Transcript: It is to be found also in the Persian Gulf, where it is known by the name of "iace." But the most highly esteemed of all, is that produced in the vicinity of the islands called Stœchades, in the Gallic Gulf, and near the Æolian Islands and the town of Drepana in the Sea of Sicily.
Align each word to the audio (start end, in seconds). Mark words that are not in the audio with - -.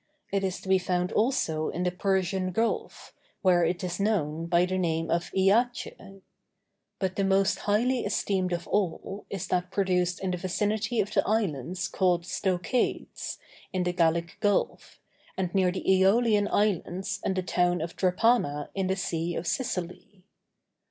It 0.31 0.43
is 0.43 0.59
to 0.61 0.67
be 0.67 0.79
found 0.79 1.11
also 1.11 1.69
in 1.69 1.83
the 1.83 1.91
Persian 1.91 2.51
Gulf, 2.53 3.13
where 3.43 3.63
it 3.63 3.83
is 3.83 3.99
known 3.99 4.47
by 4.47 4.65
the 4.65 4.79
name 4.79 5.11
of 5.11 5.29
"iace." 5.31 6.23
But 6.97 7.17
the 7.17 7.23
most 7.23 7.59
highly 7.69 8.03
esteemed 8.03 8.51
of 8.51 8.65
all, 8.69 9.27
is 9.29 9.45
that 9.49 9.69
produced 9.69 10.19
in 10.19 10.31
the 10.31 10.37
vicinity 10.37 11.01
of 11.01 11.13
the 11.13 11.23
islands 11.27 11.87
called 11.87 12.23
Stœchades, 12.23 13.37
in 13.71 13.83
the 13.83 13.93
Gallic 13.93 14.37
Gulf, 14.39 14.99
and 15.37 15.53
near 15.53 15.71
the 15.71 15.85
Æolian 15.87 16.47
Islands 16.51 17.19
and 17.23 17.35
the 17.35 17.43
town 17.43 17.79
of 17.79 17.95
Drepana 17.95 18.69
in 18.73 18.87
the 18.87 18.95
Sea 18.95 19.35
of 19.35 19.45
Sicily. 19.45 20.23